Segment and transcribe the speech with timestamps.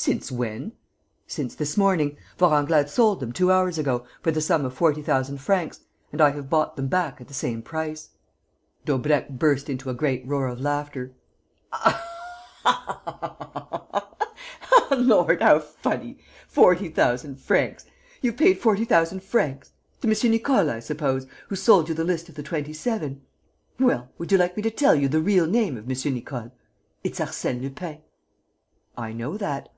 [0.00, 0.74] "Since when?"
[1.26, 2.18] "Since this morning.
[2.38, 5.80] Vorenglade sold them, two hours ago, for the sum of forty thousand francs;
[6.12, 8.10] and I have bought them back at the same price."
[8.84, 11.14] Daubrecq burst into a great roar of laughter:
[14.92, 16.18] "Lord, how funny!
[16.46, 17.84] Forty thousand francs!
[18.22, 19.72] You've paid forty thousand francs!
[20.02, 20.30] To M.
[20.30, 23.22] Nicole, I suppose, who sold you the list of the Twenty seven?
[23.80, 26.14] Well, would you like me to tell you the real name of M.
[26.14, 26.52] Nicole?
[27.02, 28.02] It's Arsène Lupin!"
[28.96, 29.70] "I know that."